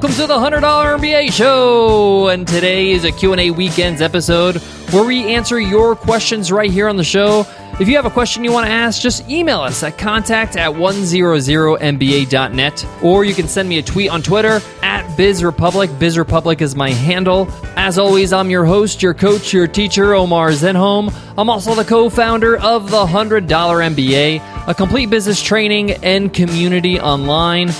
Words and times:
Welcome 0.00 0.16
to 0.16 0.26
the 0.28 0.38
$100 0.38 0.62
MBA 0.98 1.30
show. 1.30 2.28
And 2.28 2.48
today 2.48 2.92
is 2.92 3.04
a 3.04 3.12
Q&A 3.12 3.50
weekends 3.50 4.00
episode 4.00 4.56
where 4.92 5.04
we 5.04 5.34
answer 5.34 5.60
your 5.60 5.94
questions 5.94 6.50
right 6.50 6.70
here 6.70 6.88
on 6.88 6.96
the 6.96 7.04
show. 7.04 7.44
If 7.78 7.86
you 7.86 7.96
have 7.96 8.06
a 8.06 8.10
question 8.10 8.42
you 8.42 8.50
want 8.50 8.66
to 8.66 8.72
ask, 8.72 9.02
just 9.02 9.28
email 9.28 9.60
us 9.60 9.82
at 9.82 9.98
contact 9.98 10.56
at 10.56 10.70
100mba.net 10.70 12.86
or 13.02 13.26
you 13.26 13.34
can 13.34 13.46
send 13.46 13.68
me 13.68 13.76
a 13.76 13.82
tweet 13.82 14.10
on 14.10 14.22
Twitter 14.22 14.62
at 14.82 15.04
BizRepublic. 15.18 15.88
BizRepublic 15.98 16.62
is 16.62 16.74
my 16.74 16.88
handle. 16.88 17.46
As 17.76 17.98
always, 17.98 18.32
I'm 18.32 18.48
your 18.48 18.64
host, 18.64 19.02
your 19.02 19.12
coach, 19.12 19.52
your 19.52 19.66
teacher, 19.66 20.14
Omar 20.14 20.52
Zenhom. 20.52 21.14
I'm 21.36 21.50
also 21.50 21.74
the 21.74 21.84
co-founder 21.84 22.56
of 22.56 22.90
the 22.90 23.04
$100 23.04 23.46
MBA, 23.46 24.66
a 24.66 24.74
complete 24.74 25.10
business 25.10 25.42
training 25.42 25.90
and 25.90 26.32
community 26.32 26.98
online. 26.98 27.70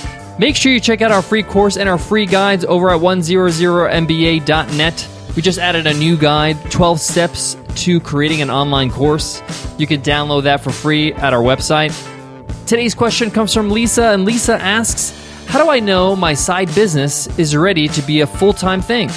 Make 0.41 0.55
sure 0.55 0.71
you 0.71 0.79
check 0.79 1.03
out 1.03 1.11
our 1.11 1.21
free 1.21 1.43
course 1.43 1.77
and 1.77 1.87
our 1.87 1.99
free 1.99 2.25
guides 2.25 2.65
over 2.65 2.89
at 2.89 2.99
100mba.net. 2.99 5.07
We 5.35 5.43
just 5.43 5.59
added 5.59 5.85
a 5.85 5.93
new 5.93 6.17
guide, 6.17 6.71
12 6.71 6.99
steps 6.99 7.55
to 7.75 7.99
creating 7.99 8.41
an 8.41 8.49
online 8.49 8.89
course. 8.89 9.43
You 9.77 9.85
can 9.85 10.01
download 10.01 10.41
that 10.45 10.61
for 10.61 10.71
free 10.71 11.13
at 11.13 11.35
our 11.35 11.43
website. 11.43 11.93
Today's 12.65 12.95
question 12.95 13.29
comes 13.29 13.53
from 13.53 13.69
Lisa, 13.69 14.13
and 14.13 14.25
Lisa 14.25 14.59
asks, 14.59 15.45
How 15.45 15.63
do 15.63 15.69
I 15.69 15.79
know 15.79 16.15
my 16.15 16.33
side 16.33 16.73
business 16.73 17.27
is 17.37 17.55
ready 17.55 17.87
to 17.89 18.01
be 18.01 18.21
a 18.21 18.27
full 18.27 18.53
time 18.53 18.81
thing? 18.81 19.09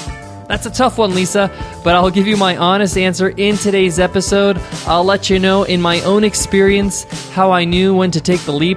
That's 0.47 0.67
a 0.67 0.71
tough 0.71 0.99
one, 0.99 1.15
Lisa, 1.15 1.51
but 1.83 1.95
I'll 1.95 2.11
give 2.11 2.27
you 2.27 2.37
my 2.37 2.55
honest 2.59 2.99
answer 2.99 3.31
in 3.31 3.57
today's 3.57 3.99
episode. 3.99 4.61
I'll 4.87 5.05
let 5.05 5.31
you 5.31 5.39
know 5.39 5.63
in 5.63 5.81
my 5.81 6.03
own 6.03 6.23
experience 6.23 7.05
how 7.31 7.51
I 7.51 7.65
knew 7.65 7.95
when 7.95 8.11
to 8.11 8.21
take 8.21 8.43
the 8.43 8.53
leap 8.53 8.77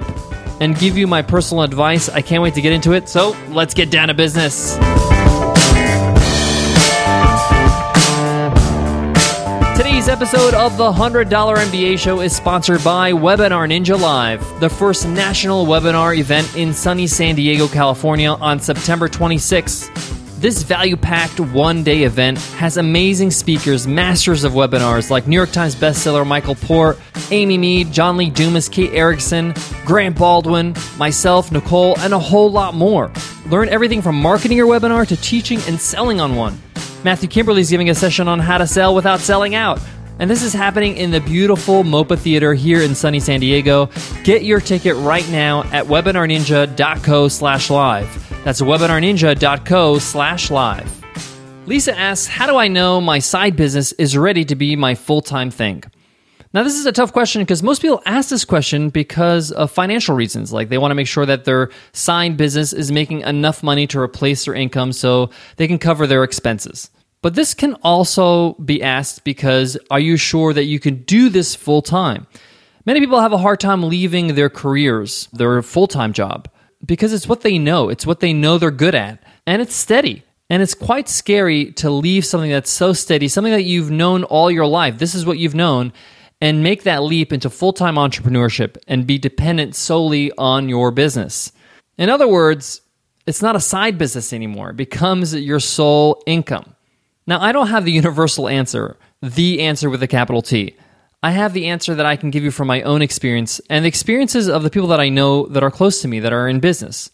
and 0.60 0.78
give 0.78 0.96
you 0.96 1.06
my 1.06 1.22
personal 1.22 1.62
advice. 1.62 2.08
I 2.08 2.22
can't 2.22 2.42
wait 2.42 2.54
to 2.54 2.60
get 2.60 2.72
into 2.72 2.92
it, 2.92 3.08
so 3.08 3.36
let's 3.48 3.74
get 3.74 3.90
down 3.90 4.08
to 4.08 4.14
business. 4.14 4.76
Today's 9.76 10.08
episode 10.08 10.54
of 10.54 10.76
the 10.76 10.92
$100 10.92 11.26
MBA 11.28 11.98
show 11.98 12.20
is 12.20 12.34
sponsored 12.34 12.82
by 12.82 13.12
Webinar 13.12 13.68
Ninja 13.70 13.98
Live, 13.98 14.40
the 14.60 14.68
first 14.68 15.06
national 15.06 15.66
webinar 15.66 16.16
event 16.18 16.56
in 16.56 16.72
sunny 16.74 17.06
San 17.06 17.36
Diego, 17.36 17.68
California 17.68 18.30
on 18.30 18.58
September 18.58 19.08
26th. 19.08 20.17
This 20.38 20.62
value 20.62 20.96
packed 20.96 21.40
one 21.40 21.82
day 21.82 22.04
event 22.04 22.38
has 22.38 22.76
amazing 22.76 23.32
speakers, 23.32 23.88
masters 23.88 24.44
of 24.44 24.52
webinars 24.52 25.10
like 25.10 25.26
New 25.26 25.34
York 25.34 25.50
Times 25.50 25.74
bestseller 25.74 26.24
Michael 26.24 26.54
Port, 26.54 26.96
Amy 27.32 27.58
Mead, 27.58 27.90
John 27.90 28.16
Lee 28.16 28.30
Dumas, 28.30 28.68
Kate 28.68 28.92
Erickson, 28.92 29.52
Grant 29.84 30.16
Baldwin, 30.16 30.76
myself, 30.96 31.50
Nicole, 31.50 31.98
and 31.98 32.14
a 32.14 32.18
whole 32.20 32.52
lot 32.52 32.74
more. 32.74 33.10
Learn 33.48 33.68
everything 33.68 34.00
from 34.00 34.14
marketing 34.14 34.56
your 34.56 34.68
webinar 34.68 35.08
to 35.08 35.16
teaching 35.16 35.58
and 35.66 35.80
selling 35.80 36.20
on 36.20 36.36
one. 36.36 36.56
Matthew 37.02 37.28
Kimberley 37.28 37.62
is 37.62 37.70
giving 37.70 37.90
a 37.90 37.94
session 37.96 38.28
on 38.28 38.38
how 38.38 38.58
to 38.58 38.66
sell 38.68 38.94
without 38.94 39.18
selling 39.18 39.56
out. 39.56 39.80
And 40.20 40.30
this 40.30 40.44
is 40.44 40.52
happening 40.52 40.96
in 40.98 41.10
the 41.10 41.20
beautiful 41.20 41.82
MOPA 41.82 42.16
Theater 42.16 42.54
here 42.54 42.80
in 42.80 42.94
sunny 42.94 43.18
San 43.18 43.40
Diego. 43.40 43.90
Get 44.22 44.44
your 44.44 44.60
ticket 44.60 44.94
right 44.98 45.28
now 45.30 45.64
at 45.72 45.86
webinarninja.co 45.86 47.26
slash 47.26 47.70
live. 47.70 48.27
That's 48.44 48.60
webinarninja.co 48.60 49.98
slash 49.98 50.50
live. 50.50 51.04
Lisa 51.66 51.98
asks, 51.98 52.26
how 52.26 52.46
do 52.46 52.56
I 52.56 52.68
know 52.68 53.00
my 53.00 53.18
side 53.18 53.56
business 53.56 53.92
is 53.92 54.16
ready 54.16 54.44
to 54.46 54.54
be 54.54 54.74
my 54.76 54.94
full-time 54.94 55.50
thing? 55.50 55.82
Now, 56.54 56.62
this 56.62 56.76
is 56.76 56.86
a 56.86 56.92
tough 56.92 57.12
question 57.12 57.42
because 57.42 57.62
most 57.62 57.82
people 57.82 58.00
ask 58.06 58.30
this 58.30 58.46
question 58.46 58.88
because 58.88 59.52
of 59.52 59.70
financial 59.70 60.14
reasons. 60.14 60.50
Like 60.50 60.70
they 60.70 60.78
want 60.78 60.92
to 60.92 60.94
make 60.94 61.06
sure 61.06 61.26
that 61.26 61.44
their 61.44 61.70
side 61.92 62.38
business 62.38 62.72
is 62.72 62.90
making 62.90 63.20
enough 63.20 63.62
money 63.62 63.86
to 63.88 64.00
replace 64.00 64.46
their 64.46 64.54
income 64.54 64.92
so 64.92 65.28
they 65.56 65.68
can 65.68 65.78
cover 65.78 66.06
their 66.06 66.24
expenses. 66.24 66.90
But 67.20 67.34
this 67.34 67.52
can 67.52 67.74
also 67.82 68.54
be 68.54 68.82
asked 68.82 69.24
because 69.24 69.76
are 69.90 70.00
you 70.00 70.16
sure 70.16 70.54
that 70.54 70.64
you 70.64 70.80
can 70.80 71.02
do 71.02 71.28
this 71.28 71.54
full 71.54 71.82
time? 71.82 72.26
Many 72.86 73.00
people 73.00 73.20
have 73.20 73.34
a 73.34 73.38
hard 73.38 73.60
time 73.60 73.82
leaving 73.82 74.34
their 74.34 74.48
careers, 74.48 75.28
their 75.34 75.60
full 75.60 75.86
time 75.86 76.14
job, 76.14 76.48
because 76.84 77.12
it's 77.12 77.28
what 77.28 77.42
they 77.42 77.58
know. 77.58 77.88
It's 77.88 78.06
what 78.06 78.20
they 78.20 78.32
know 78.32 78.58
they're 78.58 78.70
good 78.70 78.94
at, 78.94 79.22
and 79.46 79.60
it's 79.62 79.74
steady. 79.74 80.22
And 80.50 80.62
it's 80.62 80.74
quite 80.74 81.08
scary 81.08 81.72
to 81.72 81.90
leave 81.90 82.24
something 82.24 82.50
that's 82.50 82.70
so 82.70 82.94
steady, 82.94 83.28
something 83.28 83.52
that 83.52 83.64
you've 83.64 83.90
known 83.90 84.24
all 84.24 84.50
your 84.50 84.66
life. 84.66 84.98
This 84.98 85.14
is 85.14 85.26
what 85.26 85.38
you've 85.38 85.54
known, 85.54 85.92
and 86.40 86.62
make 86.62 86.84
that 86.84 87.02
leap 87.02 87.32
into 87.32 87.50
full 87.50 87.72
time 87.72 87.96
entrepreneurship 87.96 88.78
and 88.86 89.06
be 89.06 89.18
dependent 89.18 89.74
solely 89.74 90.32
on 90.38 90.68
your 90.68 90.90
business. 90.90 91.52
In 91.98 92.08
other 92.08 92.28
words, 92.28 92.80
it's 93.26 93.42
not 93.42 93.56
a 93.56 93.60
side 93.60 93.98
business 93.98 94.32
anymore, 94.32 94.70
it 94.70 94.76
becomes 94.76 95.34
your 95.34 95.60
sole 95.60 96.22
income. 96.26 96.74
Now, 97.26 97.40
I 97.40 97.52
don't 97.52 97.66
have 97.66 97.84
the 97.84 97.92
universal 97.92 98.48
answer, 98.48 98.96
the 99.20 99.60
answer 99.60 99.90
with 99.90 100.02
a 100.02 100.08
capital 100.08 100.40
T. 100.40 100.76
I 101.22 101.32
have 101.32 101.52
the 101.52 101.66
answer 101.66 101.94
that 101.96 102.06
I 102.06 102.16
can 102.16 102.30
give 102.30 102.44
you 102.44 102.50
from 102.50 102.68
my 102.68 102.82
own 102.82 103.02
experience 103.02 103.60
and 103.68 103.84
the 103.84 103.88
experiences 103.88 104.48
of 104.48 104.62
the 104.62 104.70
people 104.70 104.88
that 104.88 105.00
I 105.00 105.08
know 105.08 105.46
that 105.46 105.64
are 105.64 105.70
close 105.70 106.00
to 106.02 106.08
me 106.08 106.20
that 106.20 106.32
are 106.32 106.48
in 106.48 106.60
business. 106.60 107.10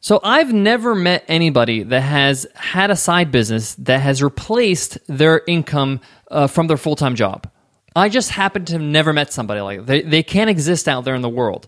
So 0.00 0.20
I've 0.22 0.52
never 0.52 0.94
met 0.94 1.24
anybody 1.28 1.82
that 1.82 2.02
has 2.02 2.46
had 2.54 2.90
a 2.90 2.96
side 2.96 3.32
business 3.32 3.74
that 3.76 4.00
has 4.00 4.22
replaced 4.22 4.98
their 5.08 5.42
income 5.46 6.00
uh, 6.30 6.46
from 6.46 6.66
their 6.66 6.76
full 6.76 6.94
time 6.94 7.14
job. 7.14 7.50
I 7.96 8.08
just 8.08 8.30
happen 8.30 8.64
to 8.66 8.74
have 8.74 8.82
never 8.82 9.12
met 9.12 9.32
somebody 9.32 9.60
like 9.60 9.78
that. 9.78 9.86
They, 9.86 10.02
they 10.02 10.22
can't 10.22 10.50
exist 10.50 10.86
out 10.86 11.04
there 11.04 11.14
in 11.14 11.22
the 11.22 11.28
world, 11.28 11.66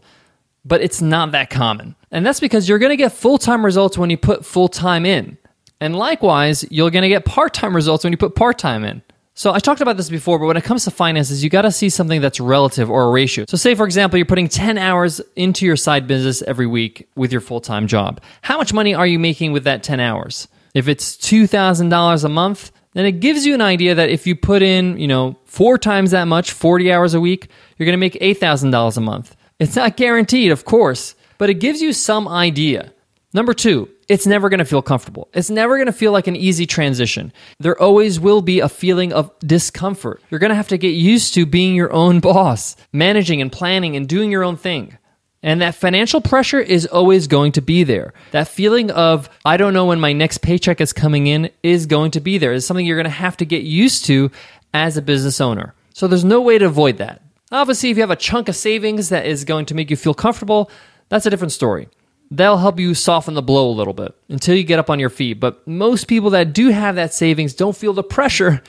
but 0.65 0.81
it's 0.81 1.01
not 1.01 1.33
that 1.33 1.51
common. 1.51 1.97
And 2.11 2.25
that's 2.25 2.41
because 2.41 2.69
you're 2.69 2.79
going 2.79 2.91
to 2.91 2.97
get 2.97 3.13
full 3.13 3.39
time 3.39 3.65
results 3.65 3.99
when 3.99 4.11
you 4.11 4.19
put 4.19 4.45
full 4.45 4.69
time 4.69 5.07
in. 5.07 5.39
And 5.81 5.97
likewise, 5.97 6.65
you're 6.71 6.91
going 6.91 7.03
to 7.03 7.09
get 7.09 7.25
part 7.25 7.55
time 7.55 7.75
results 7.75 8.05
when 8.05 8.13
you 8.13 8.19
put 8.19 8.35
part 8.35 8.59
time 8.59 8.85
in. 8.85 9.03
So 9.41 9.55
I 9.55 9.59
talked 9.59 9.81
about 9.81 9.97
this 9.97 10.11
before, 10.11 10.39
but 10.39 10.45
when 10.45 10.59
it 10.59 10.65
comes 10.65 10.85
to 10.85 10.91
finances, 10.91 11.43
you 11.43 11.49
got 11.49 11.63
to 11.63 11.73
see 11.73 11.89
something 11.89 12.21
that's 12.21 12.41
relative 12.41 12.91
or 12.91 13.05
a 13.05 13.11
ratio. 13.11 13.47
So 13.49 13.57
say 13.57 13.75
for 13.75 13.87
example, 13.87 14.19
you're 14.19 14.27
putting 14.27 14.49
10 14.49 14.77
hours 14.77 15.19
into 15.35 15.65
your 15.65 15.77
side 15.77 16.07
business 16.07 16.43
every 16.43 16.67
week 16.67 17.09
with 17.17 17.33
your 17.33 17.41
full-time 17.41 17.87
job. 17.87 18.21
How 18.43 18.59
much 18.59 18.75
money 18.75 18.93
are 18.93 19.07
you 19.07 19.19
making 19.19 19.53
with 19.53 19.65
that 19.65 19.83
10 19.83 19.99
hours? 19.99 20.47
If 20.75 20.89
it's 20.89 21.17
$2,000 21.17 22.23
a 22.23 22.29
month, 22.29 22.71
then 22.93 23.07
it 23.07 23.21
gives 23.21 23.47
you 23.47 23.55
an 23.55 23.63
idea 23.63 23.95
that 23.95 24.11
if 24.11 24.27
you 24.27 24.37
put 24.37 24.61
in, 24.61 24.99
you 24.99 25.09
know, 25.09 25.39
four 25.47 25.79
times 25.79 26.11
that 26.11 26.25
much, 26.25 26.53
40 26.53 26.93
hours 26.93 27.15
a 27.15 27.21
week, 27.21 27.49
you're 27.79 27.87
going 27.87 27.95
to 27.95 27.97
make 27.97 28.21
$8,000 28.21 28.95
a 28.99 29.01
month. 29.01 29.37
It's 29.59 29.75
not 29.75 29.97
guaranteed, 29.97 30.53
of 30.53 30.67
course, 30.67 31.15
but 31.39 31.49
it 31.49 31.55
gives 31.55 31.81
you 31.81 31.95
some 31.95 32.29
idea. 32.29 32.93
Number 33.33 33.55
two, 33.55 33.89
it's 34.09 34.27
never 34.27 34.49
going 34.49 34.59
to 34.59 34.65
feel 34.65 34.83
comfortable. 34.83 35.29
It's 35.33 35.51
never 35.51 35.77
going 35.77 35.87
to 35.87 35.93
feel 35.93 36.11
like 36.11 36.27
an 36.27 36.35
easy 36.35 36.67
transition. 36.67 37.33
There 37.61 37.81
always 37.81 38.19
will 38.19 38.43
be 38.43 38.59
a 38.59 38.69
feeling 38.69 39.13
of 39.13 39.31
discomfort. 39.39 40.21
You're 40.31 40.41
going 40.41 40.51
to 40.51 40.57
have 40.57 40.69
to 40.69 40.79
get 40.79 40.95
used 40.95 41.35
to 41.35 41.47
being 41.47 41.77
your 41.77 41.93
own 41.93 42.19
boss, 42.31 42.75
managing 42.93 43.41
and 43.41 43.53
planning 43.53 43.95
and 43.95 44.09
doing 44.09 44.33
your 44.33 44.43
own 44.43 44.57
thing. 44.57 44.99
And 45.45 45.63
that 45.63 45.77
financial 45.77 46.21
pressure 46.21 46.59
is 46.59 46.87
always 46.87 47.29
going 47.29 47.53
to 47.53 47.63
be 47.63 47.85
there. 47.85 48.13
That 48.33 48.49
feeling 48.49 48.91
of, 48.91 49.31
I 49.45 49.57
don't 49.57 49.75
know 49.75 49.87
when 49.87 50.01
my 50.01 50.13
next 50.13 50.39
paycheck 50.39 50.81
is 50.81 50.93
coming 50.93 51.29
in, 51.29 51.51
is 51.63 51.87
going 51.87 52.11
to 52.11 52.21
be 52.21 52.37
there. 52.37 52.53
It's 52.53 52.67
something 52.67 52.85
you're 52.85 52.97
going 52.97 53.05
to 53.05 53.11
have 53.11 53.37
to 53.39 53.47
get 53.47 53.63
used 53.63 54.07
to 54.07 54.33
as 54.75 54.97
a 54.97 55.03
business 55.03 55.41
owner. 55.41 55.73
So 55.95 56.09
there's 56.09 56.25
no 56.25 56.41
way 56.41 56.59
to 56.59 56.67
avoid 56.67 56.99
that. 56.99 57.23
Obviously, 57.53 57.91
if 57.91 57.97
you 57.97 58.03
have 58.03 58.11
a 58.11 58.17
chunk 58.17 58.49
of 58.49 58.57
savings 58.57 59.09
that 59.09 59.25
is 59.25 59.45
going 59.45 59.67
to 59.67 59.75
make 59.75 59.89
you 59.89 59.97
feel 59.97 60.15
comfortable, 60.15 60.69
that's 61.09 61.27
a 61.27 61.31
different 61.31 61.53
story 61.53 61.89
that'll 62.31 62.59
help 62.59 62.79
you 62.79 62.95
soften 62.95 63.35
the 63.35 63.43
blow 63.43 63.69
a 63.69 63.73
little 63.73 63.93
bit 63.93 64.15
until 64.29 64.55
you 64.55 64.65
get 64.65 64.79
up 64.79 64.91
on 64.91 65.01
your 65.01 65.11
feet. 65.11 65.41
But 65.41 65.67
most 65.67 66.07
people 66.07 66.31
that 66.31 66.53
do 66.53 66.69
have 66.69 66.97
that 66.97 67.13
savings 67.13 67.55
don't 67.55 67.77
feel 67.77 67.93
the 67.93 68.03
pressure 68.03 68.63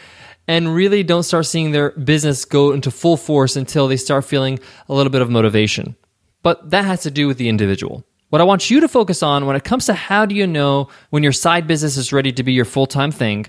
and 0.48 0.74
really 0.74 1.04
don't 1.04 1.24
start 1.24 1.46
seeing 1.46 1.72
their 1.72 1.92
business 1.92 2.46
go 2.46 2.72
into 2.72 2.92
full 2.92 3.18
force 3.18 3.56
until 3.56 3.88
they 3.88 3.98
start 3.98 4.26
feeling 4.26 4.60
a 4.90 4.94
little 4.94 5.12
bit 5.12 5.22
of 5.22 5.30
motivation. 5.30 5.96
But 6.44 6.72
that 6.72 6.86
has 6.86 7.04
to 7.04 7.12
do 7.12 7.28
with 7.28 7.38
the 7.38 7.50
individual. 7.50 8.04
What 8.30 8.42
I 8.42 8.46
want 8.46 8.70
you 8.70 8.80
to 8.80 8.88
focus 8.88 9.22
on 9.22 9.46
when 9.46 9.56
it 9.56 9.64
comes 9.64 9.86
to 9.86 9.94
how 9.94 10.26
do 10.26 10.34
you 10.34 10.48
know 10.48 10.88
when 11.10 11.22
your 11.22 11.34
side 11.34 11.68
business 11.68 11.98
is 11.98 12.14
ready 12.14 12.32
to 12.32 12.44
be 12.44 12.54
your 12.54 12.66
full 12.66 12.88
time 12.88 13.12
thing 13.12 13.48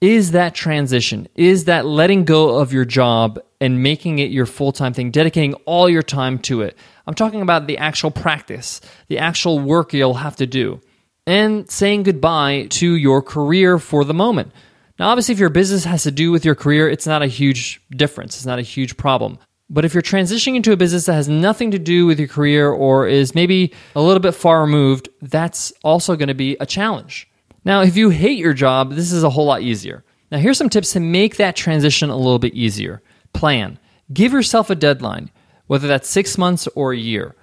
is 0.00 0.32
that 0.32 0.52
transition, 0.54 1.28
is 1.36 1.66
that 1.66 1.86
letting 1.86 2.24
go 2.24 2.58
of 2.58 2.72
your 2.72 2.84
job 2.84 3.38
and 3.60 3.82
making 3.82 4.18
it 4.18 4.32
your 4.32 4.46
full 4.46 4.72
time 4.72 4.92
thing, 4.92 5.10
dedicating 5.10 5.54
all 5.64 5.88
your 5.88 6.02
time 6.02 6.38
to 6.40 6.62
it. 6.62 6.76
I'm 7.06 7.14
talking 7.14 7.42
about 7.42 7.66
the 7.66 7.78
actual 7.78 8.10
practice, 8.10 8.80
the 9.08 9.18
actual 9.18 9.58
work 9.58 9.92
you'll 9.92 10.14
have 10.14 10.36
to 10.36 10.46
do, 10.46 10.80
and 11.26 11.70
saying 11.70 12.04
goodbye 12.04 12.66
to 12.70 12.94
your 12.94 13.22
career 13.22 13.78
for 13.78 14.04
the 14.04 14.14
moment. 14.14 14.52
Now, 14.98 15.08
obviously, 15.08 15.32
if 15.32 15.38
your 15.38 15.48
business 15.48 15.84
has 15.84 16.04
to 16.04 16.10
do 16.10 16.30
with 16.30 16.44
your 16.44 16.54
career, 16.54 16.88
it's 16.88 17.06
not 17.06 17.22
a 17.22 17.26
huge 17.26 17.80
difference, 17.90 18.36
it's 18.36 18.46
not 18.46 18.58
a 18.58 18.62
huge 18.62 18.96
problem. 18.96 19.38
But 19.68 19.84
if 19.84 19.94
you're 19.94 20.02
transitioning 20.02 20.56
into 20.56 20.72
a 20.72 20.76
business 20.76 21.06
that 21.06 21.14
has 21.14 21.28
nothing 21.28 21.70
to 21.70 21.78
do 21.78 22.04
with 22.04 22.18
your 22.18 22.28
career 22.28 22.70
or 22.70 23.08
is 23.08 23.34
maybe 23.34 23.72
a 23.96 24.02
little 24.02 24.20
bit 24.20 24.34
far 24.34 24.60
removed, 24.60 25.08
that's 25.22 25.72
also 25.82 26.14
going 26.14 26.28
to 26.28 26.34
be 26.34 26.56
a 26.60 26.66
challenge. 26.66 27.28
Now, 27.64 27.80
if 27.80 27.96
you 27.96 28.10
hate 28.10 28.38
your 28.38 28.52
job, 28.52 28.92
this 28.92 29.12
is 29.12 29.24
a 29.24 29.30
whole 29.30 29.46
lot 29.46 29.62
easier. 29.62 30.04
Now, 30.30 30.38
here's 30.38 30.58
some 30.58 30.68
tips 30.68 30.92
to 30.92 31.00
make 31.00 31.36
that 31.36 31.56
transition 31.56 32.10
a 32.10 32.16
little 32.16 32.38
bit 32.38 32.54
easier. 32.54 33.02
Plan. 33.32 33.78
Give 34.12 34.32
yourself 34.32 34.68
a 34.68 34.74
deadline 34.74 35.30
whether 35.66 35.88
that's 35.88 36.08
six 36.08 36.38
months 36.38 36.68
or 36.74 36.92
a 36.92 36.96
year. 36.96 37.34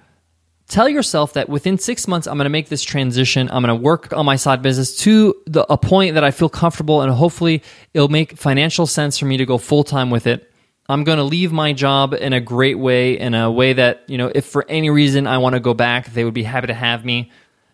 Tell 0.68 0.88
yourself 0.88 1.32
that 1.32 1.48
within 1.48 1.78
six 1.78 2.06
months, 2.06 2.28
I'm 2.28 2.36
going 2.36 2.44
to 2.44 2.50
make 2.50 2.68
this 2.68 2.82
transition. 2.82 3.50
I'm 3.50 3.62
going 3.62 3.76
to 3.76 3.82
work 3.82 4.12
on 4.12 4.24
my 4.24 4.36
side 4.36 4.62
business 4.62 4.96
to 4.98 5.34
the, 5.46 5.66
a 5.72 5.76
point 5.76 6.14
that 6.14 6.22
I 6.22 6.30
feel 6.30 6.48
comfortable 6.48 7.02
and 7.02 7.12
hopefully 7.12 7.62
it'll 7.92 8.08
make 8.08 8.36
financial 8.36 8.86
sense 8.86 9.18
for 9.18 9.26
me 9.26 9.36
to 9.36 9.46
go 9.46 9.58
full 9.58 9.82
time 9.82 10.10
with 10.10 10.28
it. 10.28 10.50
I'm 10.88 11.04
going 11.04 11.18
to 11.18 11.24
leave 11.24 11.52
my 11.52 11.72
job 11.72 12.14
in 12.14 12.32
a 12.32 12.40
great 12.40 12.78
way, 12.78 13.18
in 13.18 13.34
a 13.34 13.50
way 13.50 13.72
that, 13.72 14.04
you 14.06 14.18
know, 14.18 14.30
if 14.32 14.44
for 14.44 14.64
any 14.68 14.90
reason 14.90 15.26
I 15.26 15.38
want 15.38 15.54
to 15.54 15.60
go 15.60 15.74
back, 15.74 16.12
they 16.12 16.24
would 16.24 16.34
be 16.34 16.42
happy 16.42 16.68
to 16.68 16.74
have 16.74 17.04
me. 17.04 17.30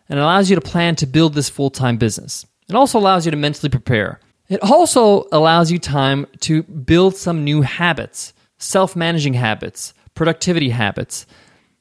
And 0.09 0.19
it 0.19 0.23
allows 0.23 0.49
you 0.49 0.57
to 0.57 0.63
plan 0.63 0.97
to 0.97 1.07
build 1.07 1.35
this 1.35 1.49
full 1.49 1.71
time 1.71 1.97
business. 1.99 2.47
It 2.69 2.75
also 2.75 2.99
allows 2.99 3.25
you 3.25 3.31
to 3.31 3.37
mentally 3.37 3.71
prepare. 3.71 4.21
It 4.49 4.63
also 4.63 5.27
allows 5.33 5.71
you 5.71 5.79
time 5.79 6.27
to 6.41 6.63
build 6.63 7.17
some 7.17 7.45
new 7.45 7.63
habits, 7.63 8.33
self 8.59 8.95
managing 8.95 9.35
habits, 9.35 9.95
productivity 10.17 10.71
habits 10.71 11.27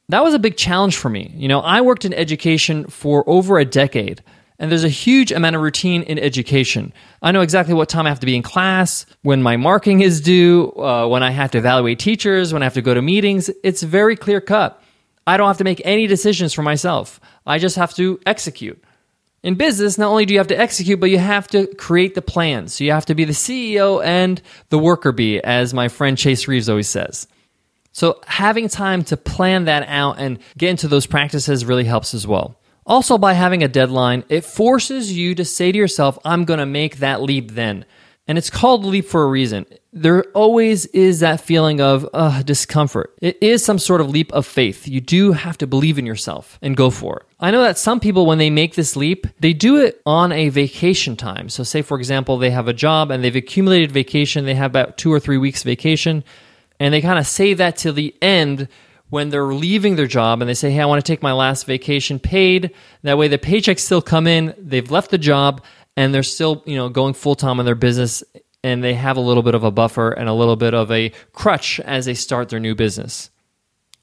that 0.08 0.22
was 0.22 0.34
a 0.34 0.38
big 0.38 0.56
challenge 0.56 0.96
for 0.96 1.08
me. 1.08 1.32
You 1.36 1.48
know, 1.48 1.60
I 1.60 1.80
worked 1.80 2.04
in 2.04 2.14
education 2.14 2.86
for 2.86 3.28
over 3.28 3.58
a 3.58 3.64
decade, 3.64 4.22
and 4.58 4.70
there's 4.70 4.84
a 4.84 4.88
huge 4.88 5.32
amount 5.32 5.56
of 5.56 5.62
routine 5.62 6.02
in 6.02 6.18
education. 6.18 6.92
I 7.22 7.32
know 7.32 7.40
exactly 7.40 7.74
what 7.74 7.88
time 7.88 8.06
I 8.06 8.10
have 8.10 8.20
to 8.20 8.26
be 8.26 8.36
in 8.36 8.42
class, 8.42 9.04
when 9.22 9.42
my 9.42 9.56
marking 9.56 10.02
is 10.02 10.20
due, 10.20 10.72
uh, 10.76 11.08
when 11.08 11.22
I 11.22 11.30
have 11.30 11.50
to 11.52 11.58
evaluate 11.58 11.98
teachers, 11.98 12.52
when 12.52 12.62
I 12.62 12.66
have 12.66 12.74
to 12.74 12.82
go 12.82 12.94
to 12.94 13.02
meetings. 13.02 13.50
It's 13.64 13.82
very 13.82 14.16
clear 14.16 14.40
cut. 14.40 14.80
I 15.26 15.36
don't 15.36 15.48
have 15.48 15.58
to 15.58 15.64
make 15.64 15.82
any 15.84 16.06
decisions 16.06 16.52
for 16.52 16.62
myself. 16.62 17.20
I 17.44 17.58
just 17.58 17.74
have 17.74 17.92
to 17.94 18.20
execute. 18.26 18.80
In 19.42 19.56
business, 19.56 19.98
not 19.98 20.08
only 20.08 20.24
do 20.24 20.34
you 20.34 20.40
have 20.40 20.48
to 20.48 20.58
execute, 20.58 21.00
but 21.00 21.10
you 21.10 21.18
have 21.18 21.48
to 21.48 21.66
create 21.74 22.14
the 22.14 22.22
plans. 22.22 22.74
So 22.74 22.84
you 22.84 22.92
have 22.92 23.06
to 23.06 23.14
be 23.14 23.24
the 23.24 23.32
CEO 23.32 24.04
and 24.04 24.40
the 24.68 24.78
worker 24.78 25.10
bee, 25.10 25.40
as 25.40 25.74
my 25.74 25.88
friend 25.88 26.16
Chase 26.16 26.46
Reeves 26.46 26.68
always 26.68 26.88
says. 26.88 27.26
So 27.96 28.20
having 28.26 28.68
time 28.68 29.04
to 29.04 29.16
plan 29.16 29.64
that 29.64 29.88
out 29.88 30.18
and 30.18 30.38
get 30.58 30.68
into 30.68 30.86
those 30.86 31.06
practices 31.06 31.64
really 31.64 31.84
helps 31.84 32.12
as 32.12 32.26
well. 32.26 32.60
Also, 32.84 33.16
by 33.16 33.32
having 33.32 33.62
a 33.62 33.68
deadline, 33.68 34.22
it 34.28 34.44
forces 34.44 35.16
you 35.16 35.34
to 35.34 35.46
say 35.46 35.72
to 35.72 35.78
yourself, 35.78 36.18
I'm 36.22 36.44
going 36.44 36.58
to 36.58 36.66
make 36.66 36.98
that 36.98 37.22
leap 37.22 37.52
then. 37.52 37.86
And 38.28 38.36
it's 38.36 38.50
called 38.50 38.84
leap 38.84 39.06
for 39.06 39.22
a 39.22 39.26
reason. 39.26 39.64
There 39.94 40.24
always 40.34 40.84
is 40.86 41.20
that 41.20 41.40
feeling 41.40 41.80
of 41.80 42.06
uh, 42.12 42.42
discomfort. 42.42 43.16
It 43.22 43.38
is 43.40 43.64
some 43.64 43.78
sort 43.78 44.02
of 44.02 44.10
leap 44.10 44.30
of 44.34 44.44
faith. 44.44 44.86
You 44.86 45.00
do 45.00 45.32
have 45.32 45.56
to 45.58 45.66
believe 45.66 45.98
in 45.98 46.04
yourself 46.04 46.58
and 46.60 46.76
go 46.76 46.90
for 46.90 47.20
it. 47.20 47.26
I 47.40 47.50
know 47.50 47.62
that 47.62 47.78
some 47.78 47.98
people, 47.98 48.26
when 48.26 48.36
they 48.36 48.50
make 48.50 48.74
this 48.74 48.94
leap, 48.94 49.26
they 49.40 49.54
do 49.54 49.80
it 49.80 50.02
on 50.04 50.32
a 50.32 50.50
vacation 50.50 51.16
time. 51.16 51.48
So, 51.48 51.62
say, 51.62 51.80
for 51.80 51.96
example, 51.96 52.36
they 52.36 52.50
have 52.50 52.68
a 52.68 52.74
job 52.74 53.10
and 53.10 53.24
they've 53.24 53.34
accumulated 53.34 53.90
vacation, 53.90 54.44
they 54.44 54.54
have 54.54 54.72
about 54.72 54.98
two 54.98 55.10
or 55.10 55.18
three 55.18 55.38
weeks 55.38 55.62
vacation 55.62 56.24
and 56.78 56.92
they 56.92 57.00
kind 57.00 57.18
of 57.18 57.26
save 57.26 57.58
that 57.58 57.76
till 57.76 57.92
the 57.92 58.14
end 58.20 58.68
when 59.08 59.30
they're 59.30 59.54
leaving 59.54 59.96
their 59.96 60.06
job 60.06 60.40
and 60.40 60.48
they 60.48 60.54
say, 60.54 60.70
Hey, 60.70 60.80
I 60.80 60.86
want 60.86 61.04
to 61.04 61.10
take 61.10 61.22
my 61.22 61.32
last 61.32 61.64
vacation 61.64 62.18
paid. 62.18 62.72
That 63.02 63.18
way 63.18 63.28
the 63.28 63.38
paychecks 63.38 63.80
still 63.80 64.02
come 64.02 64.26
in, 64.26 64.54
they've 64.58 64.90
left 64.90 65.10
the 65.10 65.18
job 65.18 65.62
and 65.96 66.12
they're 66.12 66.22
still, 66.22 66.62
you 66.66 66.76
know, 66.76 66.88
going 66.88 67.14
full 67.14 67.34
time 67.34 67.58
on 67.58 67.64
their 67.64 67.74
business 67.74 68.22
and 68.64 68.82
they 68.82 68.94
have 68.94 69.16
a 69.16 69.20
little 69.20 69.42
bit 69.42 69.54
of 69.54 69.64
a 69.64 69.70
buffer 69.70 70.10
and 70.10 70.28
a 70.28 70.32
little 70.32 70.56
bit 70.56 70.74
of 70.74 70.90
a 70.90 71.12
crutch 71.32 71.78
as 71.80 72.06
they 72.06 72.14
start 72.14 72.48
their 72.48 72.60
new 72.60 72.74
business. 72.74 73.30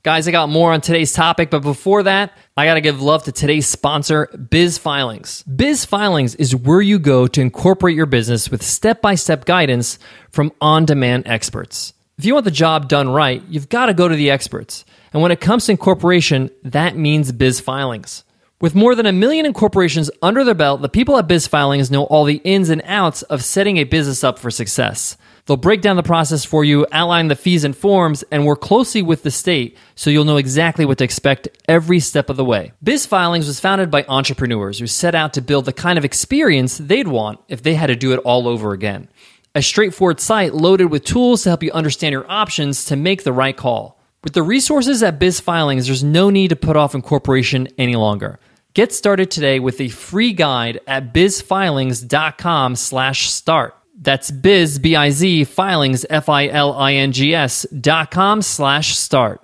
Guys, 0.04 0.28
I 0.28 0.32
got 0.32 0.50
more 0.50 0.74
on 0.74 0.82
today's 0.82 1.14
topic, 1.14 1.50
but 1.50 1.62
before 1.62 2.04
that, 2.04 2.38
I 2.58 2.66
got 2.66 2.74
to 2.74 2.82
give 2.82 3.02
love 3.02 3.24
to 3.24 3.32
today's 3.32 3.68
sponsor, 3.68 4.28
Biz 4.28 4.78
Filings. 4.78 5.44
Biz 5.44 5.86
Filings 5.86 6.36
is 6.36 6.54
where 6.54 6.82
you 6.82 7.00
go 7.00 7.26
to 7.26 7.40
incorporate 7.40 7.96
your 7.96 8.06
business 8.06 8.52
with 8.52 8.62
step 8.64 9.02
by 9.02 9.16
step 9.16 9.46
guidance 9.46 10.00
from 10.30 10.52
on 10.60 10.84
demand 10.84 11.26
experts. 11.26 11.94
If 12.24 12.28
you 12.28 12.36
want 12.36 12.46
the 12.46 12.52
job 12.52 12.88
done 12.88 13.10
right, 13.10 13.44
you've 13.50 13.68
got 13.68 13.88
to 13.88 13.94
go 13.94 14.08
to 14.08 14.16
the 14.16 14.32
experts. 14.32 14.86
And 15.12 15.22
when 15.22 15.34
it 15.34 15.42
comes 15.42 15.66
to 15.66 15.74
incorporation, 15.74 16.52
that 16.64 16.96
means 16.96 17.34
biz 17.34 17.60
filings. 17.60 18.24
With 18.62 18.76
more 18.76 18.96
than 18.96 19.06
a 19.06 19.12
million 19.12 19.46
incorporations 19.46 20.10
under 20.22 20.46
their 20.46 20.54
belt, 20.54 20.82
the 20.82 20.88
people 20.88 21.18
at 21.18 21.28
Biz 21.28 21.48
Filings 21.48 21.92
know 21.92 22.06
all 22.06 22.24
the 22.24 22.40
ins 22.46 22.70
and 22.70 22.82
outs 22.86 23.24
of 23.24 23.44
setting 23.44 23.76
a 23.76 23.84
business 23.84 24.24
up 24.24 24.40
for 24.40 24.50
success. 24.50 25.18
They'll 25.46 25.58
break 25.58 25.82
down 25.82 25.98
the 25.98 26.02
process 26.02 26.46
for 26.46 26.64
you, 26.64 26.88
outline 26.94 27.28
the 27.28 27.36
fees 27.36 27.66
and 27.66 27.76
forms, 27.76 28.24
and 28.32 28.46
work 28.46 28.62
closely 28.62 29.02
with 29.02 29.24
the 29.24 29.30
state 29.30 29.78
so 29.96 30.10
you'll 30.10 30.24
know 30.24 30.38
exactly 30.38 30.86
what 30.86 31.00
to 31.00 31.04
expect 31.04 31.50
every 31.68 32.00
step 32.00 32.30
of 32.30 32.38
the 32.38 32.46
way. 32.46 32.72
Biz 32.82 33.06
Filings 33.06 33.48
was 33.48 33.60
founded 33.60 33.92
by 33.92 34.06
entrepreneurs 34.08 34.80
who 34.80 34.88
set 34.88 35.14
out 35.14 35.34
to 35.34 35.42
build 35.42 35.66
the 35.66 35.74
kind 35.74 35.98
of 35.98 36.06
experience 36.06 36.78
they'd 36.78 37.10
want 37.10 37.42
if 37.50 37.64
they 37.64 37.74
had 37.74 37.88
to 37.88 37.98
do 37.98 38.14
it 38.14 38.20
all 38.20 38.48
over 38.48 38.72
again 38.72 39.10
a 39.56 39.62
straightforward 39.62 40.20
site 40.20 40.54
loaded 40.54 40.86
with 40.86 41.04
tools 41.04 41.44
to 41.44 41.50
help 41.50 41.62
you 41.62 41.72
understand 41.72 42.12
your 42.12 42.30
options 42.30 42.86
to 42.86 42.96
make 42.96 43.24
the 43.24 43.34
right 43.34 43.56
call. 43.56 44.00
With 44.24 44.34
the 44.34 44.42
resources 44.42 45.04
at 45.04 45.20
Biz 45.20 45.40
Filings, 45.42 45.86
there's 45.86 46.04
no 46.04 46.30
need 46.30 46.48
to 46.50 46.56
put 46.56 46.76
off 46.76 46.96
incorporation 46.96 47.68
any 47.78 47.96
longer. 47.96 48.40
Get 48.74 48.92
started 48.92 49.30
today 49.30 49.60
with 49.60 49.80
a 49.80 49.90
free 49.90 50.34
guide 50.34 50.80
at 50.88 51.14
bizfilings.com 51.14 52.76
slash 52.76 53.30
start. 53.30 53.76
That's 54.02 54.32
biz, 54.32 54.80
B-I-Z, 54.80 55.44
filings, 55.44 56.06
F-I-L-I-N-G-S 56.10 57.68
dot 57.80 58.10
com 58.10 58.42
slash 58.42 58.98
start. 58.98 59.42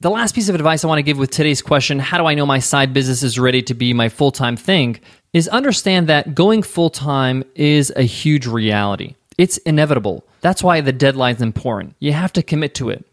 The 0.00 0.10
last 0.10 0.34
piece 0.34 0.48
of 0.48 0.56
advice 0.56 0.82
I 0.82 0.88
want 0.88 0.98
to 0.98 1.04
give 1.04 1.18
with 1.18 1.30
today's 1.30 1.62
question, 1.62 2.00
how 2.00 2.18
do 2.18 2.26
I 2.26 2.34
know 2.34 2.44
my 2.44 2.58
side 2.58 2.92
business 2.92 3.22
is 3.22 3.38
ready 3.38 3.62
to 3.62 3.74
be 3.74 3.92
my 3.92 4.08
full-time 4.08 4.56
thing, 4.56 4.98
is 5.32 5.46
understand 5.46 6.08
that 6.08 6.34
going 6.34 6.64
full-time 6.64 7.44
is 7.54 7.92
a 7.94 8.02
huge 8.02 8.48
reality. 8.48 9.14
It's 9.38 9.58
inevitable. 9.58 10.24
That's 10.40 10.62
why 10.62 10.80
the 10.80 10.92
deadline's 10.92 11.42
important. 11.42 11.96
You 11.98 12.12
have 12.12 12.32
to 12.34 12.42
commit 12.42 12.74
to 12.76 12.90
it. 12.90 13.04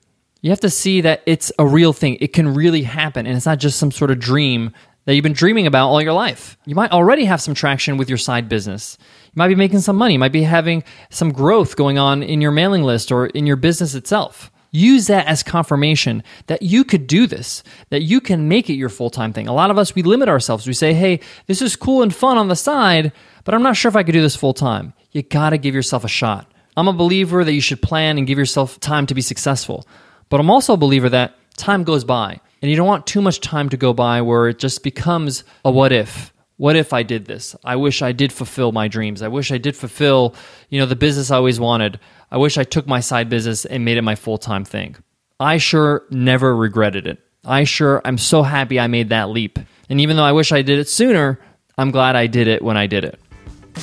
You 0.42 0.52
have 0.52 0.62
to 0.62 0.70
see 0.70 1.02
that 1.02 1.22
it's 1.26 1.52
a 1.60 1.68
real 1.68 1.92
thing. 1.92 2.18
It 2.22 2.34
can 2.34 2.54
really 2.54 2.84
happen, 2.84 3.26
and 3.26 3.36
it's 3.36 3.46
not 3.46 3.60
just 3.60 3.78
some 3.78 3.92
sort 3.92 4.12
of 4.12 4.20
dream 4.20 4.72
that 5.06 5.16
you've 5.16 5.24
been 5.24 5.34
dreaming 5.34 5.68
about 5.68 5.90
all 5.90 6.02
your 6.02 6.14
life. 6.14 6.58
You 6.66 6.76
might 6.76 6.92
already 6.92 7.26
have 7.26 7.42
some 7.42 7.54
traction 7.54 7.98
with 7.98 8.10
your 8.10 8.18
side 8.18 8.48
business. 8.48 8.98
You 9.26 9.32
might 9.36 9.48
be 9.48 9.56
making 9.56 9.80
some 9.80 9.96
money. 9.96 10.14
You 10.14 10.20
might 10.20 10.32
be 10.32 10.44
having 10.44 10.84
some 11.10 11.32
growth 11.32 11.76
going 11.76 11.98
on 11.98 12.22
in 12.24 12.42
your 12.42 12.52
mailing 12.52 12.84
list 12.84 13.12
or 13.12 13.28
in 13.28 13.48
your 13.48 13.56
business 13.56 13.96
itself. 13.96 14.52
Use 14.72 15.08
that 15.08 15.26
as 15.28 15.42
confirmation 15.42 16.24
that 16.48 16.62
you 16.62 16.84
could 16.84 17.08
do 17.08 17.26
this, 17.26 17.64
that 17.90 18.04
you 18.04 18.22
can 18.22 18.48
make 18.48 18.70
it 18.70 18.76
your 18.76 18.90
full 18.90 19.10
time 19.10 19.34
thing. 19.34 19.48
A 19.48 19.54
lot 19.54 19.72
of 19.72 19.78
us, 19.78 19.96
we 19.96 20.04
limit 20.04 20.30
ourselves. 20.30 20.68
We 20.68 20.74
say, 20.74 20.94
hey, 20.94 21.20
this 21.48 21.62
is 21.62 21.76
cool 21.76 22.04
and 22.04 22.14
fun 22.14 22.38
on 22.38 22.50
the 22.50 22.56
side, 22.56 23.12
but 23.44 23.56
I'm 23.56 23.64
not 23.64 23.76
sure 23.76 23.90
if 23.90 23.96
I 23.96 24.04
could 24.04 24.14
do 24.14 24.22
this 24.22 24.36
full 24.36 24.54
time 24.54 24.94
you 25.12 25.24
got 25.24 25.52
to 25.52 25.58
give 25.58 25.76
yourself 25.76 26.04
a 26.04 26.10
shot. 26.10 26.52
I'm 26.78 26.88
a 26.88 26.94
believer 26.94 27.44
that 27.44 27.54
you 27.54 27.62
should 27.62 27.82
plan 27.82 28.18
and 28.18 28.28
give 28.28 28.38
yourself 28.38 28.80
time 28.80 29.06
to 29.08 29.16
be 29.16 29.22
successful. 29.22 29.88
But 30.30 30.40
I'm 30.40 30.52
also 30.52 30.74
a 30.74 30.78
believer 30.78 31.10
that 31.10 31.36
time 31.58 31.84
goes 31.84 32.04
by 32.04 32.40
and 32.62 32.70
you 32.70 32.78
don't 32.78 32.88
want 32.88 33.08
too 33.08 33.22
much 33.22 33.42
time 33.42 33.70
to 33.70 33.78
go 33.78 33.94
by 33.94 34.22
where 34.22 34.48
it 34.48 34.60
just 34.60 34.84
becomes 34.84 35.44
a 35.66 35.72
what 35.72 35.92
if. 35.92 36.32
What 36.60 36.76
if 36.76 36.92
I 36.92 37.04
did 37.04 37.24
this? 37.24 37.56
I 37.64 37.78
wish 37.78 38.02
I 38.02 38.12
did 38.12 38.34
fulfill 38.34 38.74
my 38.74 38.90
dreams. 38.90 39.22
I 39.22 39.30
wish 39.30 39.50
I 39.50 39.58
did 39.58 39.78
fulfill, 39.78 40.36
you 40.68 40.78
know, 40.78 40.86
the 40.86 40.98
business 40.98 41.32
I 41.32 41.38
always 41.38 41.58
wanted. 41.58 42.02
I 42.32 42.38
wish 42.38 42.58
I 42.58 42.66
took 42.66 42.86
my 42.86 43.00
side 43.00 43.30
business 43.30 43.64
and 43.64 43.86
made 43.86 43.96
it 43.96 44.02
my 44.02 44.16
full-time 44.16 44.66
thing. 44.66 44.98
I 45.40 45.58
sure 45.58 46.04
never 46.10 46.54
regretted 46.54 47.08
it. 47.08 47.20
I 47.46 47.64
sure 47.64 48.02
I'm 48.04 48.18
so 48.18 48.44
happy 48.44 48.78
I 48.78 48.88
made 48.88 49.08
that 49.08 49.30
leap. 49.30 49.58
And 49.90 50.02
even 50.02 50.18
though 50.18 50.26
I 50.26 50.34
wish 50.34 50.52
I 50.52 50.62
did 50.62 50.80
it 50.80 50.90
sooner, 50.90 51.40
I'm 51.78 51.92
glad 51.92 52.18
I 52.18 52.28
did 52.28 52.50
it 52.50 52.62
when 52.62 52.76
I 52.76 52.88
did 52.88 53.06
it. 53.06 53.18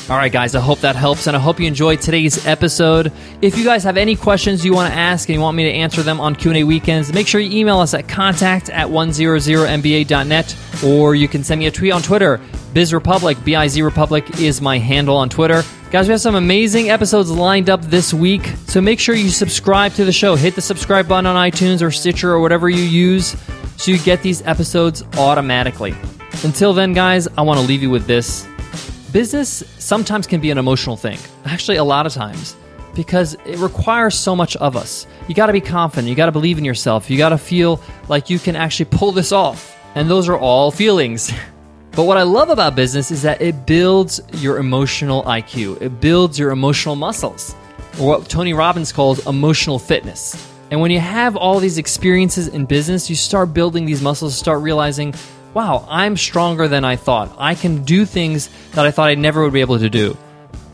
All 0.09 0.17
right, 0.17 0.31
guys, 0.31 0.55
I 0.55 0.61
hope 0.61 0.79
that 0.81 0.95
helps, 0.95 1.27
and 1.27 1.37
I 1.37 1.41
hope 1.41 1.59
you 1.59 1.67
enjoyed 1.67 2.01
today's 2.01 2.47
episode. 2.47 3.13
If 3.43 3.59
you 3.59 3.65
guys 3.65 3.83
have 3.83 3.97
any 3.97 4.15
questions 4.15 4.65
you 4.65 4.73
want 4.73 4.93
to 4.93 4.97
ask 4.97 5.29
and 5.29 5.35
you 5.35 5.41
want 5.41 5.57
me 5.57 5.65
to 5.65 5.71
answer 5.71 6.01
them 6.03 6.21
on 6.21 6.37
Q&A 6.37 6.63
weekends, 6.63 7.13
make 7.13 7.27
sure 7.27 7.41
you 7.41 7.59
email 7.59 7.81
us 7.81 7.93
at 7.93 8.07
contact 8.07 8.71
at 8.71 8.87
100mba.net, 8.87 10.57
or 10.85 11.17
you 11.17 11.27
can 11.27 11.43
send 11.43 11.59
me 11.59 11.67
a 11.67 11.73
tweet 11.73 11.93
on 11.93 12.03
Twitter. 12.03 12.39
BizRepublic, 12.73 13.45
B-I-Z 13.45 13.83
Republic 13.83 14.39
is 14.39 14.61
my 14.61 14.79
handle 14.79 15.17
on 15.17 15.29
Twitter. 15.29 15.65
Guys, 15.91 16.07
we 16.07 16.13
have 16.13 16.21
some 16.21 16.37
amazing 16.37 16.91
episodes 16.91 17.29
lined 17.29 17.69
up 17.69 17.83
this 17.83 18.15
week, 18.15 18.47
so 18.67 18.81
make 18.81 19.01
sure 19.01 19.17
you 19.17 19.29
subscribe 19.29 19.93
to 19.95 20.05
the 20.05 20.13
show. 20.13 20.37
Hit 20.37 20.55
the 20.55 20.63
subscribe 20.63 21.09
button 21.09 21.27
on 21.27 21.51
iTunes 21.51 21.83
or 21.83 21.91
Stitcher 21.91 22.31
or 22.31 22.39
whatever 22.39 22.69
you 22.69 22.83
use 22.83 23.35
so 23.77 23.91
you 23.91 23.99
get 23.99 24.23
these 24.23 24.41
episodes 24.43 25.03
automatically. 25.17 25.97
Until 26.45 26.73
then, 26.73 26.93
guys, 26.93 27.27
I 27.37 27.43
want 27.43 27.59
to 27.59 27.67
leave 27.67 27.83
you 27.83 27.91
with 27.91 28.07
this 28.07 28.47
business 29.17 29.65
sometimes 29.79 30.27
can 30.27 30.43
be 30.43 30.51
an 30.51 30.59
emotional 30.59 30.95
thing. 30.95 31.19
Actually, 31.47 31.79
a 31.79 31.85
lot 31.85 32.05
of 32.05 32.13
times, 32.13 32.55
because 32.95 33.33
it 33.47 33.57
requires 33.61 34.15
so 34.15 34.37
much 34.37 34.57
of 34.57 34.77
us. 34.77 35.07
You 35.27 35.35
got 35.35 35.47
to 35.47 35.55
be 35.55 35.61
confident. 35.63 36.07
You 36.07 36.15
got 36.15 36.27
to 36.27 36.33
believe 36.33 36.59
in 36.59 36.67
yourself. 36.67 37.09
You 37.09 37.17
got 37.17 37.31
to 37.31 37.39
feel 37.39 37.81
like 38.11 38.29
you 38.29 38.39
can 38.39 38.57
actually 38.57 38.91
pull 38.91 39.13
this 39.13 39.33
off. 39.33 39.75
And 39.95 40.11
those 40.11 40.29
are 40.29 40.39
all 40.39 40.71
feelings. 40.71 41.33
But 41.93 42.05
what 42.05 42.19
I 42.19 42.25
love 42.25 42.51
about 42.51 42.77
business 42.77 43.11
is 43.11 43.23
that 43.23 43.41
it 43.41 43.65
builds 43.65 44.21
your 44.35 44.59
emotional 44.59 45.23
IQ, 45.23 45.81
it 45.81 45.99
builds 45.99 46.39
your 46.39 46.51
emotional 46.51 46.95
muscles, 46.95 47.57
or 47.99 48.19
what 48.19 48.29
Tony 48.29 48.53
Robbins 48.53 48.93
calls 48.93 49.27
emotional 49.27 49.79
fitness. 49.79 50.37
And 50.71 50.83
when 50.83 50.91
you 50.91 51.01
have 51.01 51.37
all 51.37 51.59
these 51.59 51.79
experiences 51.79 52.49
in 52.49 52.67
business, 52.67 53.09
you 53.09 53.17
start 53.17 53.55
building 53.55 53.87
these 53.87 54.03
muscles, 54.03 54.37
start 54.37 54.61
realizing 54.61 55.15
wow, 55.57 55.87
I'm 55.89 56.19
stronger 56.19 56.69
than 56.69 56.85
I 56.85 56.97
thought. 56.97 57.35
I 57.39 57.55
can 57.55 57.83
do 57.83 58.05
things 58.05 58.51
that 58.73 58.85
I 58.85 58.91
thought 58.91 59.09
I 59.09 59.15
never 59.15 59.43
would 59.43 59.55
be 59.55 59.63
able 59.63 59.79
to 59.79 59.89
do. 59.89 60.15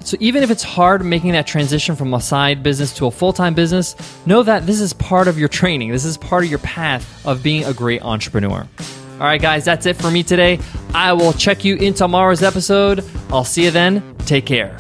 So 0.01 0.17
even 0.19 0.43
if 0.43 0.51
it's 0.51 0.65
hard 0.65 1.05
making 1.05 1.31
that 1.33 1.47
transition 1.47 1.95
from 1.95 2.13
a 2.15 2.21
side 2.21 2.65
business 2.65 2.93
to 2.95 3.07
a 3.07 3.11
full 3.13 3.33
time 3.33 3.55
business, 3.55 3.95
know 4.27 4.43
that 4.43 4.67
this 4.67 4.81
is 4.81 4.93
part 4.93 5.29
of 5.29 5.39
your 5.39 5.49
training. 5.49 5.93
This 5.93 6.05
is 6.05 6.17
part 6.17 6.43
of 6.43 6.51
your 6.51 6.59
path 6.59 7.25
of 7.25 7.45
being 7.45 7.63
a 7.65 7.73
great 7.73 8.03
entrepreneur. 8.03 8.67
All 9.21 9.27
right, 9.29 9.41
guys, 9.41 9.65
that's 9.65 9.87
it 9.87 9.95
for 9.95 10.11
me 10.11 10.25
today. 10.25 10.59
I 10.93 11.13
will 11.13 11.33
check 11.33 11.65
you 11.65 11.77
in 11.77 11.95
tomorrow's 11.95 12.43
episode. 12.43 13.05
I'll 13.31 13.45
see 13.45 13.63
you 13.63 13.71
then. 13.71 14.17
Take 14.27 14.47
care. 14.47 14.77